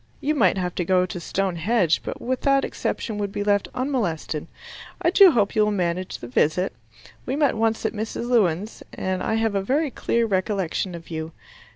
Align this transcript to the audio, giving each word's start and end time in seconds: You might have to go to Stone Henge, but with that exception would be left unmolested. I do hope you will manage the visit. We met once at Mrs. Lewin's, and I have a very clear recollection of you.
You 0.19 0.33
might 0.33 0.57
have 0.57 0.73
to 0.81 0.83
go 0.83 1.05
to 1.05 1.19
Stone 1.19 1.57
Henge, 1.57 1.99
but 2.03 2.19
with 2.19 2.41
that 2.41 2.65
exception 2.65 3.19
would 3.19 3.31
be 3.31 3.43
left 3.43 3.67
unmolested. 3.75 4.47
I 4.99 5.11
do 5.11 5.29
hope 5.29 5.55
you 5.55 5.63
will 5.63 5.71
manage 5.71 6.17
the 6.17 6.27
visit. 6.27 6.73
We 7.27 7.35
met 7.35 7.53
once 7.55 7.85
at 7.85 7.93
Mrs. 7.93 8.27
Lewin's, 8.27 8.81
and 8.95 9.21
I 9.21 9.35
have 9.35 9.53
a 9.53 9.61
very 9.61 9.91
clear 9.91 10.25
recollection 10.25 10.95
of 10.95 11.11
you. 11.11 11.33